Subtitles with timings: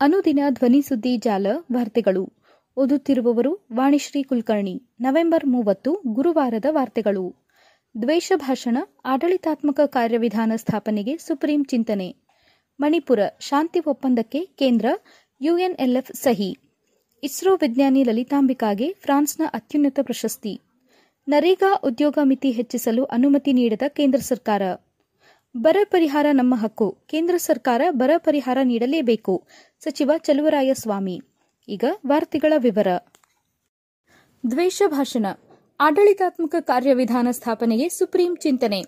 [0.00, 2.32] ಅನುದಿನ ಧ್ವನಿ ಸುದ್ದಿ ಜಾಲ ವಾರ್ತೆಗಳು.
[2.76, 4.82] ಓದುತ್ತಿರುವವರು ವಾಣಿಶ್ರೀ ಕುಲಕರ್ಣಿ.
[5.00, 7.34] ನವೆಂಬರ್ ಮೂವತ್ತು, ಗುರುವಾರದ ವಾರ್ತೆಗಳು.
[8.02, 12.16] ದ್ವೇಷ ಭಾಷಣ, ಆಡಳಿತಾತ್ಮಕ ಕಾರ್ಯವಿಧಾನ ಸ್ಥಾಪನೆಗೆ ಸುಪ್ರೀಂ ಚಿಂತನೆ.
[12.80, 14.86] ಮಣಿಪುರ, ಶಾಂತಿ ಒಪ್ಪಂದಕ್ಕೆ ಕೇಂದ್ರ,
[15.40, 16.58] ಯುಎನ್ಎಲ್ಎಫ್ ಸಹಿ.
[17.22, 20.60] ಇಸ್ರೋ ವಿಜ್ಞಾನಿ ಲಲಿತಾಂಬಿಕಾಗೆ ಫ್ರಾನ್ಸ್ನ ಅತ್ಯುನ್ನತ ಪ್ರಶಸ್ತಿ.
[21.28, 24.62] ನರೇಗಾ ಉದ್ಯೋಗ ಮಿತಿ ಹೆಚ್ಚಿಸಲು ಅನುಮತಿ ನೀಡದ ಕೇಂದ್ರ ಸರ್ಕಾರ.
[25.56, 26.98] ಬರ ಪರಿಹಾರ ನಮ್ಮ ಹಕ್ಕು.
[27.06, 29.46] ಕೇಂದ್ರ ಸರ್ಕಾರ ಬರ ಪರಿಹಾರ ನೀಡಲೇಬೇಕು.
[29.84, 31.20] ಸಚಿವ ಚಲುವರಾಯಸ್ವಾಮಿ.
[31.68, 32.86] ಈಗ ವಾರ್ತೆಗಳ ವಿವರ.
[34.50, 35.26] ದ್ವೇಷ ಭಾಷಣ.
[35.80, 38.82] ಆಡಳಿತಾತ್ಮಕ ಕಾರ್ಯವಿಧಾನ ಸ್ಥಾಪನೆಗೆ ಸುಪ್ರೀಂ ಚಿಂತನೆ.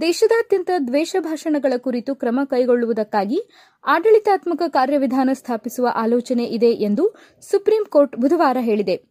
[0.00, 3.40] ದೇಶದಾದ್ಯಂತ ದ್ವೇಷ ಭಾಷಣಗಳ ಕುರಿತು ಕ್ರಮ ಕೈಗೊಳ್ಳುವುದಕ್ಕಾಗಿ
[3.86, 7.14] ಆಡಳಿತಾತ್ಮಕ ಕಾರ್ಯವಿಧಾನ ಸ್ಥಾಪಿಸುವ ಆಲೋಚನೆ ಇದೆ ಎಂದು
[7.50, 9.02] ಸುಪ್ರೀಂ ಕೋರ್ಟ್ ಬುಧವಾರ ಹೇಳಿದೆ.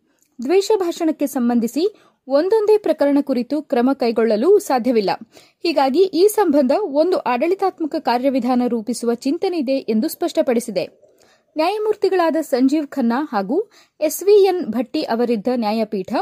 [0.42, 1.96] ದ್ವೇಷ ಭಾಷಣಕ್ಕೆ ಸಂಬಂಧಿಸಿ
[2.28, 5.10] ಒಂದೊಂದೇ ಪ್ರಕರಣ ಕುರಿತು ಕ್ರಮ ಕೈಗೊಳ್ಳಲು ಸಾಧ್ಯವಿಲ್ಲ.
[5.64, 11.03] ಹೀಗಾಗಿ ಈ ಸಂಬಂಧ ಒಂದು ಆಡಳಿತಾತ್ಮಕ ಕಾರ್ಯವಿಧಾನ ರೂಪಿಸುವ ಚಿಂತನೆ ಇದೆ ಎಂದು ಸ್ಪಷ್ಟಪಡಿಸಿದೆ.
[11.58, 16.14] ನ್ಯಾಯಮೂರ್ತಿಗಳಾದ ಸಂಜೀವ್ ಖನ್ನಾ ಹಾಗೂ ಎಸ್ವಿಎನ್ ಭಟ್ಟಿ ಅವರಿದ್ದ ನ್ಯಾಯಪೀಠ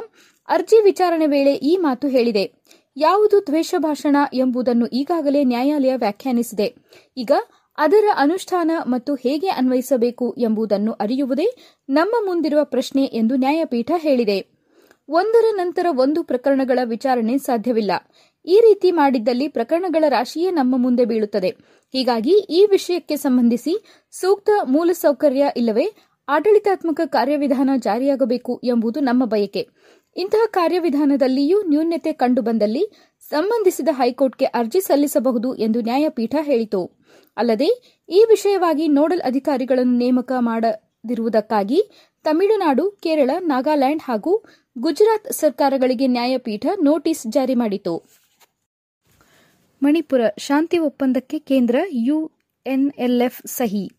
[0.48, 2.52] ಅರ್ಜಿ ವಿಚಾರಣೆ ವೇಳೆ ಈ ಮಾತು ಹೇಳಿದೆ.
[2.98, 6.76] ಯಾವುದು ದ್ವೇಷ ಭಾಷಣ ಎಂಬುದನ್ನು ಈಗಾಗಲೇ ನ್ಯಾಯಾಲಯ ವ್ಯಾಖ್ಯಾನಿಸಿದೆ.
[7.18, 7.32] ಈಗ
[7.78, 11.48] ಅದರ ಅನುಷ್ಠಾನ ಮತ್ತು ಹೇಗೆ ಅನ್ವಯಿಸಬೇಕು ಎಂಬುದನ್ನು ಅರಿಯುವುದೇ
[11.90, 14.62] ನಮ್ಮ ಮುಂದಿರುವ ಪ್ರಶ್ನೆ ಎಂದು ನ್ಯಾಯಪೀಠ ಹೇಳಿದೆ.
[15.10, 17.92] ಒಂದರ ನಂತರ ಒಂದು ಪ್ರಕರಣಗಳ ವಿಚಾರಣೆ ಸಾಧ್ಯವಿಲ್ಲ.
[18.46, 21.50] ಈ ರೀತಿ ಮಾಡಿದ್ದಲ್ಲಿ ಪ್ರಕರಣಗಳ ರಾಶಿಯೇ ನಮ್ಮ ಮುಂದೆ ಬೀಳುತ್ತದೆ.
[21.94, 25.94] ಹೀಗಾಗಿ ಈ ವಿಷಯಕ್ಕೆ ಸಂಬಂಧಿಸಿ ಸೂಕ್ತ ಮೂಲಸೌಕರ್ಯ ಇಲ್ಲವೇ
[26.28, 29.70] ಆಡಳಿತಾತ್ಮಕ ಕಾರ್ಯವಿಧಾನ ಜಾರಿಯಾಗಬೇಕು ಎಂಬುದು ನಮ್ಮ ಬಯಕೆ.
[30.18, 32.90] ಇಂತಹ ಕಾರ್ಯವಿಧಾನದಲ್ಲಿಯೂ ನ್ಯೂನ್ಯತೆ ಕಂಡುಬಂದಲ್ಲಿ
[33.30, 36.92] ಸಂಬಂಧಿಸಿದ ಹೈಕೋರ್ಟ್ಗೆ ಅರ್ಜಿ ಸಲ್ಲಿಸಬಹುದು ಎಂದು ನ್ಯಾಯಪೀಠ ಹೇಳಿತು.
[37.38, 41.82] ಅಲ್ಲದೆ ಈ ವಿಷಯವಾಗಿ ನೋಡಲ್ ಅಧಿಕಾರಿಗಳನ್ನು ನೇಮಕ ಮಾಡದಿರುವುದಕ್ಕಾಗಿ
[42.24, 44.44] ತಮಿಳುನಾಡು, ಕೇರಳ, ನಾಗಾಲ್ಯಾಂಡ್ ಹಾಗೂ
[44.78, 48.21] ಗುಜರಾತ್ ಸರ್ಕಾರಗಳಿಗೆ ನ್ಯಾಯಪೀಠ ನೋಟಿಸ್ ಜಾರಿ ಮಾಡಿತು.
[49.84, 53.92] ಮಣಿಪುರ ಶಾಂತಿ ಒಪ್ಪಂದಕ್ಕೆ ಕೇಂದ್ರ ಯುಎನ್ಎಲ್ಎಫ್ ಸಹಿ.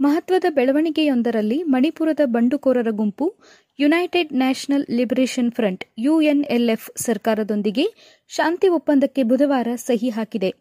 [0.00, 3.34] ಮಹತ್ವದ ಬೆಳವಣಿಗೆಯೊಂದರಲ್ಲಿ ಮಣಿಪುರದ ಬಂಡುಕೋರರ ಗುಂಪು,
[3.78, 7.86] United National Liberation Front, UNLF ಸರ್ಕಾರದೊಂದಿಗೆ
[8.28, 10.54] ಶಾಂತಿ ಒಪ್ಪಂದಕ್ಕೆ ಬುಧವಾರ ಸಹಿ ಹಾಕಿದೆ.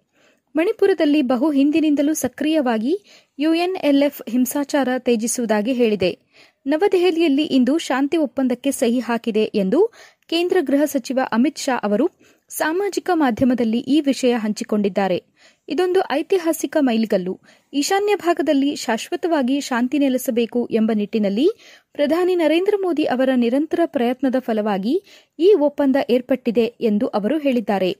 [0.55, 2.93] ಮಣಿಪುರದಲ್ಲಿ ಬಹು ಹಿಂದಿನಿಂದಲೂ ಸಕ್ರಿಯವಾಗಿ
[3.39, 6.17] ಯುಎನ್ಎಲ್ಎಫ್ ಹಿಂಸಾಚಾರ ತ್ಯಜಿಸುವುದಾಗಿ ಹೇಳಿದೆ.
[6.65, 9.87] ನವದೆಹಲಿಯಲ್ಲಿ ಇಂದು ಶಾಂತಿ ಒಪ್ಪಂದಕ್ಕೆ ಸಹಿ ಹಾಕಿದೆ ಎಂದು
[10.27, 12.09] ಕೇಂದ್ರ ಗೃಹ ಸಚಿವ ಅಮಿತ್ ಶಾ ಅವರು
[12.49, 15.23] ಸಾಮಾಜಿಕ ಮಾಧ್ಯಮದಲ್ಲಿ ಈ ವಿಷಯ ಹಂಚಿಕೊಂಡಿದ್ದಾರೆ.
[15.69, 17.39] ಇದೊಂದು ಐತಿಹಾಸಿಕ ಮೈಲಿಗಲ್ಲು.
[17.73, 21.47] ಈಶಾನ್ಯ ಭಾಗದಲ್ಲಿ ಶಾಶ್ವತವಾಗಿ ಶಾಂತಿ ನೆಲೆಸಬೇಕು ಎಂಬ ನಿಟ್ಟಿನಲ್ಲಿ
[21.93, 25.03] ಪ್ರಧಾನಿ ನರೇಂದ್ರ ಮೋದಿ ಅವರ ನಿರಂತರ ಪ್ರಯತ್ನದ ಫಲವಾಗಿ
[25.39, 27.91] ಈ ಒಪ್ಪಂದ ಏರ್ಪಟ್ಟಿದೆ ಎಂದು ಅವರು ಹೇಳಿದ್ದಾರೆ.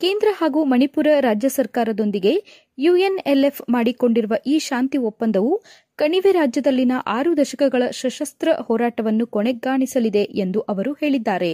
[0.00, 2.32] ಕೇಂದ್ರ ಹಾಗೂ ಮಣಿಪುರ ರಾಜ್ಯ ಸರ್ಕಾರದೊಂದಿಗೆ
[2.78, 5.62] ಯುಎನ್ಎಲ್ಎಫ್ ಮಾಡಿಕೊಂಡಿರುವ ಈ ಶಾಂತಿ ಒಪ್ಪಂದವು
[5.96, 11.52] ಕಣಿವೆ ರಾಜ್ಯದಲ್ಲಿನ ಆರು ದಶಕಗಳ ಸಶಸ್ತ್ರ ಹೋರಾಟವನ್ನು ಕೊನೆಗಾಣಿಸಲಿದೆ ಎಂದು ಅವರು ಹೇಳಿದ್ದಾರೆ.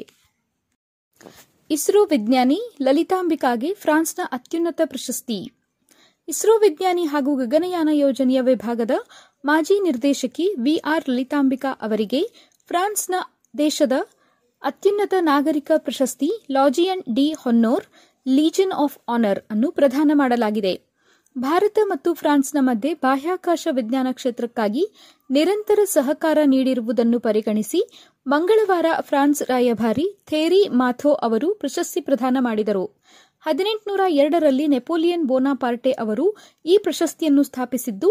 [1.70, 5.52] ಇಸ್ರೋ ವಿಜ್ಞಾನಿ ಲಲಿತಾಂಬಿಕಾಗೆ ಫ್ರಾನ್ಸ್ನ ಅತ್ಯುನ್ನತ ಪ್ರಶಸ್ತಿ.
[6.28, 8.90] ಇಸ್ರೋ ವಿಜ್ಞಾನಿ ಹಾಗೂ ಗಗನಯಾನ ಯೋಜನೆಯ ವಿಭಾಗದ
[9.44, 12.20] ಮಾಜಿ ನಿರ್ದೇಶಕಿ ವಿಆರ್ ಲಲಿತಾಂಬಿಕಾ ಅವರಿಗೆ
[12.66, 13.14] ಫ್ರಾನ್ಸ್ನ
[13.58, 13.92] ದೇಶದ
[14.62, 17.84] ಅತ್ಯುನ್ನತ ನಾಗರಿಕ ಪ್ರಶಸ್ತಿ Legion d' honneur
[18.28, 20.74] Legion of Honour ಅನ್ನು ಪ್ರದಾನ ಮಾಡಲಾಗಿದೆ.
[21.38, 24.84] ಭಾರತ ಮತ್ತು ಫ್ರಾನ್ಸ್ನ ಮಧ್ಯೆ ಬಾಹ್ಯಾಕಾಶ ವಿಜ್ಞಾನ ಕ್ಷೇತ್ರಕ್ಕಾಗಿ
[25.30, 27.80] ನಿರಂತರ ಸಹಕಾರ ನೀಡಿರುವುದನ್ನು ಪರಿಗಣಿಸಿ
[28.26, 32.84] ಮಂಗಳವಾರ ಫ್ರಾನ್ಸ್ ರಾಯಭಾರಿ ಥೇರಿ ಮಾಥೋ ಅವರು ಪ್ರಶಸ್ತಿ ಪ್ರದಾನ ಮಾಡಿದರು.
[33.40, 38.08] ಹದಿನೆಂಟುನೂರ ಎರಡರಲ್ಲಿ ನೆಪೋಲಿಯನ್ ಬೋನಾಪಾರ್ಟೆ ಅವರು ಈ ಪ್ರಶಸ್ತಿಯನ್ನು ಸ್ಥಾಪಿಸಿದ್ದು,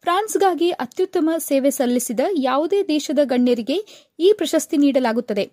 [0.00, 3.78] ಫ್ರಾನ್ಸ್ಗಾಗಿ ಅತ್ಯುತ್ತಮ ಸೇವೆ ಸಲ್ಲಿಸಿದ ಯಾವುದೇ ದೇಶದ ಗಣ್ಯರಿಗೆ
[4.18, 5.44] ಈ ಪ್ರಶಸ್ತಿ ನೀಡಲಾಗುತ್ತದೆ.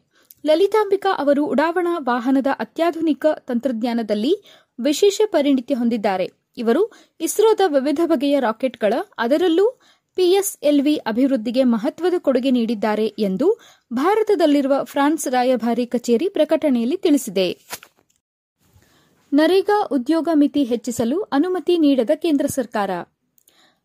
[0.46, 4.34] ಲಲಿತಾಂಬಿಕಾ ಅವರು ಉಡಾವಣಾ ವಾಹನದ ಅತ್ಯಾಧುನಿಕ ತಂತ್ರಜ್ಞಾನದಲ್ಲಿ
[4.80, 6.46] ವಿಶೇಷ ಪರಿಣಿತಿ ಹೊಂದಿದ್ದಾರೆ.
[6.58, 9.80] ಇವರು ಇಸ್ರೋದ ವಿವಿಧ ಬಗೆಯ ರಾಕೆಟ್ಗಳ, ಅದರಲ್ಲೂ
[10.16, 13.60] ಪಿಎಸ್ಎಲ್ವಿ ಅಭಿವೃದ್ಧಿಗೆ ಮಹತ್ವದ ಕೊಡುಗೆ ನೀಡಿದ್ದಾರೆ ಎಂದು
[13.94, 17.48] ಭಾರತದಲ್ಲಿರುವ ಫ್ರಾನ್ಸ್ ರಾಯಭಾರಿ ಕಚೇರಿ ಪ್ರಕಟಣೆಯಲ್ಲಿ ತಿಳಿಸಿದೆ.
[19.34, 22.90] ನರೇಗಾ ಉದ್ಯೋಗ ಮಿತಿ ಹೆಚ್ಚಿಸಲು ಅನುಮತಿ ನೀಡದ ಕೇಂದ್ರ ಸರ್ಕಾರ.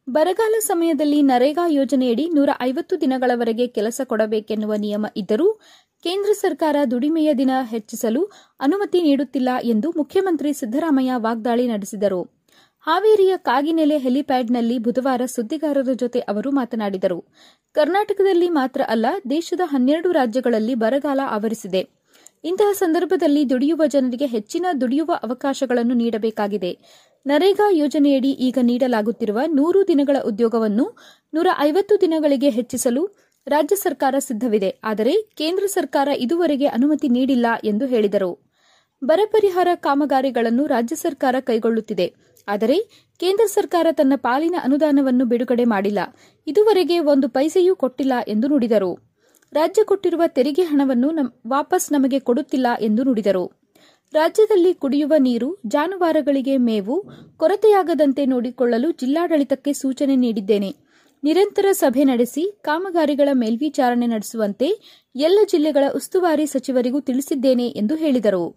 [0.09, 5.53] ಬರಗಾಲ ಸಮಯದಲ್ಲಿ ನರೇಗಾ ಯೋಜನೆಯಡಿ ನೂರ ಐವತ್ತು ದಿನಗಳವರೆಗೆ ಕೆಲಸ ಕೊಡಬೇಕೆನ್ನುವ ನಿಯಮ ಇದ್ದರೂ
[6.05, 8.25] ಕೇಂದ್ರ ಸರ್ಕಾರ ದುಡಿಮೆಯ ದಿನ ಹೆಚ್ಚಿಸಲು
[8.61, 12.40] ಅನುಮತಿ ನೀಡುತ್ತಿಲ್ಲ ಎಂದು ಮುಖ್ಯಮಂತ್ರಿ ಸಿದ್ದರಾಮಯ್ಯ ವಾಗ್ದಾಳಿ ನಡೆಸಿದರು.
[12.82, 17.24] ಹಾವೇರಿಯ ಕಾಗಿನೆಲೆ ಹೆಲಿಪ್ಯಾಡ್ನಲ್ಲಿ ಬುಧವಾರ ಸುದ್ದಿಗಾರರ ಜೊತೆ ಅವರು ಮಾತನಾಡಿದರು.
[17.72, 21.82] ಕರ್ನಾಟಕದಲ್ಲಿ ಮಾತ್ರ ಅಲ್ಲ, ದೇಶದ ಹನ್ನೆರಡು ರಾಜ್ಯಗಳಲ್ಲಿ ಬರಗಾಲ ಆವರಿಸಿದೆ.
[22.44, 26.78] ಇಂತಹ ಸಂದರ್ಭದಲ್ಲಿ ದುಡಿಯುವ ಜನರಿಗೆ ಹೆಚ್ಚಿನ ದುಡಿಯುವ ಅವಕಾಶಗಳನ್ನು ನೀಡಬೇಕಾಗಿದೆ.
[27.27, 30.97] ನರೇಗಾ ಯೋಜನೆಯಡಿ ಈಗ ನೀಡಲಾಗುತ್ತಿರುವ ನೂರು ದಿನಗಳ ಉದ್ಯೋಗವನ್ನು
[31.34, 33.03] ನೂರ ಐವತ್ತು ದಿನಗಳಿಗೆ ಹೆಚ್ಚಿಸಲು
[33.47, 34.80] ರಾಜ್ಯ ಸರ್ಕಾರ ಸಿದ್ಧವಿದೆ.
[34.84, 38.50] ಆದರೆ ಕೇಂದ್ರ ಸರ್ಕಾರ ಇದುವರೆಗೆ ಅನುಮತಿ ನೀಡಿಲ್ಲ ಎಂದು ಹೇಳಿದರು.
[39.04, 42.29] ಬರ ಪರಿಹಾರ ಕಾಮಗಾರಿಗಳನ್ನು ರಾಜ್ಯ ಸರ್ಕಾರ ಕೈಗೊಳ್ಳುತ್ತಿದೆ.
[42.48, 45.98] ಆದರೆ ಕೇಂದ್ರ ಸರ್ಕಾರ ತನ್ನ ಪಾಲಿನ ಅನುದಾನವನ್ನು ಬಿಡುಗಡೆ ಮಾಡಿಲ್ಲ.
[46.47, 49.10] ಇದುವರೆಗೆ ಒಂದು ಪೈಸೆಯೂ ಕೊಟ್ಟಿಲ್ಲ ಎಂದು ನುಡಿದರು.
[49.53, 53.60] ರಾಜ್ಯ ಕೊಟ್ಟಿರುವ ತೆರಿಗೆ ಹಣವನ್ನು ವಾಪಸ್ ನಮಗೆ ಕೊಡುತ್ತಿಲ್ಲ ಎಂದು ನುಡಿದರು.
[54.13, 57.04] ರಾಜ್ಯದಲ್ಲಿ ಕುಡಿಯುವ ನೀರು, ಜಾನುವಾರುಗಳಿಗೆ ಮೇವು,
[57.37, 60.75] ಕೊರತೆಯಾಗದಂತೆ ನೋಡಿಕೊಳ್ಳಲು ಜಿಲ್ಲಾಡಳಿತಕ್ಕೆ ಸೂಚನೆ ನೀಡಿದ್ದೇನೆ.
[61.25, 68.57] ನಿರಂತರ ಸಭೆ ನಡೆಸಿ ಕಾಮಗಾರಿಗಳ ಮೇಲ್ವಿಚಾರಣೆ ನಡೆಸುವಂತೆ ಎಲ್ಲ ಜಿಲ್ಲೆಗಳ ಉಸ್ತುವಾರಿ ಸಚಿವರಿಗೂ ತಿಳಿಸಿದ್ದೇನೆ ಎಂದು ಹೇಳಿದರು.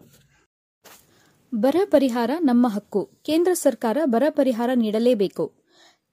[1.53, 3.09] ಬರ ಪರಿಹಾರ ನಮ್ಮ ಹಕ್ಕು.
[3.25, 5.47] ಕೇಂದ್ರ ಸರ್ಕಾರ ಬರ ಪರಿಹಾರ ನೀಡಲೇಬೇಕು.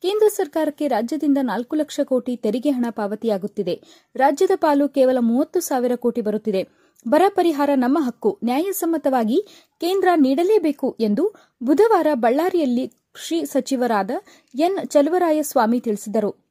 [0.03, 3.75] ಕೇಂದ್ರ ಸರ್ಕಾರಕ್ಕೆ ರಾಜ್ಯದಿಂದ ನಾಲ್ಕು ಲಕ್ಷ ಕೋಟಿ ತೆರಿಗೆ ಹಣ ಪಾವತಿಯಾಗುತ್ತಿದೆ.
[4.17, 6.63] ರಾಜ್ಯದ ಪಾಲು ಕೇವಲ ಮೂವತ್ತು ಸಾವಿರ ಕೋಟಿ ಬರುತ್ತಿದೆ.
[7.09, 8.39] ಬರ ಪರಿಹಾರ ನಮ್ಮ ಹಕ್ಕು.
[8.45, 9.39] ನ್ಯಾಯಸಮ್ಮತವಾಗಿ
[9.81, 14.11] ಕೇಂದ್ರ ನೀಡಲೇಬೇಕು ಎಂದು ಬುಧವಾರ ಬಳ್ಳಾರಿಯಲ್ಲಿ ಕೃಷಿ ಸಚಿವರಾದ
[14.55, 16.51] ಎನ್ ಚಲುವರಾಯಸ್ವಾಮಿ ತಿಳಿಸಿದರು.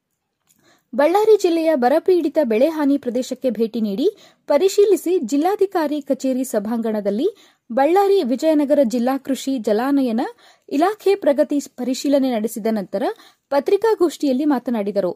[0.94, 4.06] ಬಳ್ಳಾರಿ ಜಿಲ್ಲೆಯ ಬರಪೀಡಿತ ಬೆಳೆಹಾನಿ ಪ್ರದೇಶಕ್ಕೆ ಭೇಟಿ ನೀಡಿ
[4.46, 10.20] ಪರಿಶೀಲಿಸಿ ಜಿಲ್ಲಾಧಿಕಾರಿ ಕಚೇರಿ ಸಭಾಂಗಣದಲ್ಲಿ ಬಳ್ಳಾರಿ ವಿಜಯನಗರ ಜಿಲ್ಲಾ ಕೃಷಿ ಜಲಾನಯನ
[10.68, 13.02] ಇಲಾಖೆ ಪ್ರಗತಿ ಪರಿಶೀಲನೆ ನಡೆಸಿದ ನಂತರ
[13.50, 15.12] ಪತ್ರಿಕಾಗೋಷ್ಠಿಯಲ್ಲಿ ಮಾತನಾಡಿದರು.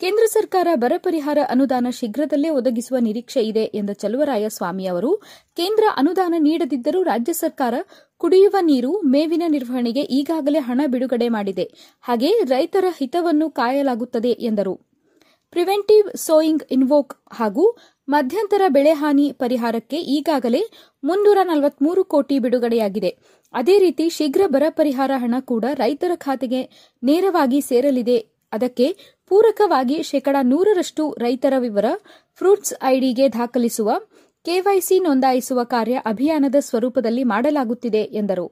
[0.00, 5.16] ಕೇಂದ್ರ ಸರ್ಕಾರ ಬರ ಪರಿಹಾರ ಅನುದಾನ ಶೀಘ್ರದಲ್ಲೇ ಒದಗಿಸುವ ನಿರೀಕ್ಷೆ ಇದೆ ಎಂದ ಚಲುವರಾಯಸ್ವಾಮಿ ಅವರು,
[5.56, 7.74] ಕೇಂದ್ರ ಅನುದಾನ ನೀಡದಿದ್ದರೂ ರಾಜ್ಯ ಸರ್ಕಾರ
[8.16, 11.70] ಕುಡಿಯುವ ನೀರು, ಮೇವಿನ ನಿರ್ವಹಣೆಗೆ ಈಗಾಗಲೇ ಹಣ ಬಿಡುಗಡೆ ಮಾಡಿದೆ.
[12.00, 14.90] ಹಾಗೆ ರೈತರ ಹಿತವನ್ನು ಕಾಯಲಾಗುತ್ತದೆ ಎಂದರು.
[15.50, 17.76] ಪ್ರಿವೆಂಟಿವ್ ಸೋಯಿಂಗ್ ಇನ್ವೋಕ್ ಹಾಗೂ
[18.12, 20.60] ಮಧ್ಯಂತರ ಬೆಳೆ ಹಾನಿ ಪರಿಹಾರಕ್ಕೆ ಈಗಾಗಲೇ
[21.04, 23.10] ಮುನ್ನೂರ ನಲವತ್ಮೂರು ಕೋಟಿ ಬಿಡುಗಡೆಯಾಗಿದೆ.
[23.54, 26.60] ಅದೇ ರೀತಿ ಶೀಘ್ರ ಬರ ಪರಿಹಾರ ಹಣ ಕೂಡ ರೈತರ ಖಾತೆಗೆ
[27.02, 28.18] ನೇರವಾಗಿ ಸೇರಲಿದೆ.
[28.52, 28.86] ಅದಕ್ಕೆ
[29.28, 31.84] ಪೂರಕವಾಗಿ ಶೇಕಡಾ ನೂರರಷ್ಟು ರೈತರ ವಿವರ
[32.38, 33.90] ಫ್ರೂಟ್ಸ್ ಐಡಿಗೆ ದಾಖಲಿಸುವ
[34.46, 38.46] ಕೆವೈಸಿ ನೋಂದಾಯಿಸುವ ಕಾರ್ಯ ಅಭಿಯಾನದ ಸ್ವರೂಪದಲ್ಲಿ ಮಾಡಲಾಗುತ್ತಿದೆ ಎಂದರು.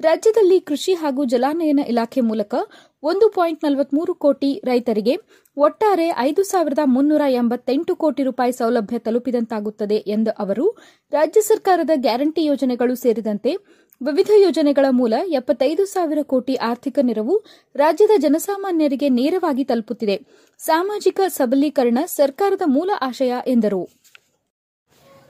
[0.00, 2.54] ರಾಜ್ಯದಲ್ಲಿ ಕೃಷಿ ಹಾಗೂ ಜಲಾನಯನ ಇಲಾಖೆ ಮೂಲಕ
[3.02, 5.16] ಒಂದು ಪಾಯಿಂಟ್ ನಲವತ್ಮೂರು ಕೋಟಿ ರೈತರಿಗೆ
[5.56, 10.66] ಒಟ್ಟಾರೆ ಐದು ಸಾವಿರದ ಮುನ್ನೂರ ಎಂಬತ್ತೆಂಟು ಕೋಟಿ ರೂಪಾಯಿ ಸೌಲಭ್ಯ ತಲುಪಿದಂತಾಗುತ್ತದೆ ಎಂದ ಅವರು
[11.12, 13.56] ರಾಜ್ಯ ಸರ್ಕಾರದ ಗ್ಯಾರಂಟಿ ಯೋಜನೆಗಳು ಸೇರಿದಂತೆ
[14.00, 17.44] ವಿವಿಧ ಯೋಜನೆಗಳ ಮೂಲ ಎಪ್ಪತ್ತೈದು ಸಾವಿರ ಕೋಟಿ ಆರ್ಥಿಕ ನೆರವು
[17.74, 20.16] ರಾಜ್ಯದ ಜನಸಾಮಾನ್ಯರಿಗೆ ನೇರವಾಗಿ ತಲುಪುತ್ತಿದೆ.
[20.58, 23.88] ಸಾಮಾಜಿಕ ಸಬಲೀಕರಣ ಸರ್ಕಾರದ ಮೂಲ ಆಶಯ ಎಂದರು.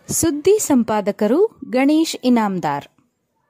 [0.09, 1.41] ಸುದ್ದಿ ಸಂಪಾದಕರು
[1.71, 2.92] ಗಣೇಶ್ ಇನಾಮ್ದಾರ್.